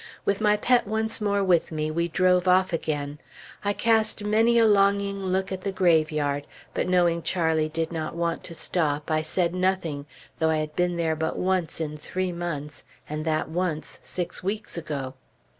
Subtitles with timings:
[0.25, 3.19] With my pet once more with me, we drove off again.
[3.63, 8.43] I cast many a longing look at the graveyard; but knowing Charlie did not want
[8.45, 10.07] to stop, I said nothing,
[10.39, 14.75] though I had been there but once in three months, and that once, six weeks
[14.75, 15.13] ago.